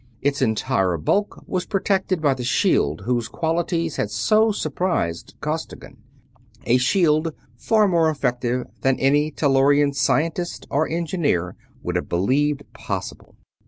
[0.19, 5.97] Its entire bulk was protected by the shield whose qualities had so surprised Costigan;
[6.63, 13.35] a shield far more effective than any Tellurian scientist or engineer would have believed possible.